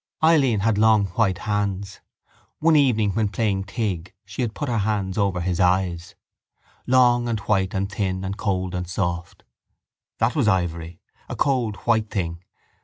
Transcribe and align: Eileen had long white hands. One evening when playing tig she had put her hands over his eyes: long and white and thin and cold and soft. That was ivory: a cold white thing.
Eileen 0.23 0.61
had 0.61 0.79
long 0.79 1.05
white 1.09 1.37
hands. 1.37 1.99
One 2.57 2.75
evening 2.75 3.11
when 3.11 3.29
playing 3.29 3.65
tig 3.65 4.15
she 4.25 4.41
had 4.41 4.55
put 4.55 4.67
her 4.67 4.79
hands 4.79 5.15
over 5.15 5.41
his 5.41 5.59
eyes: 5.59 6.15
long 6.87 7.29
and 7.29 7.39
white 7.41 7.75
and 7.75 7.87
thin 7.87 8.25
and 8.25 8.35
cold 8.35 8.73
and 8.73 8.89
soft. 8.89 9.43
That 10.17 10.35
was 10.35 10.47
ivory: 10.47 11.01
a 11.29 11.35
cold 11.35 11.75
white 11.85 12.09
thing. 12.09 12.41